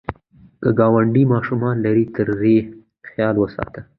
[0.61, 2.57] که ګاونډی ماشوم لري، ترې
[3.09, 3.81] خیال وساته